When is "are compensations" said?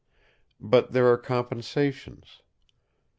1.11-2.41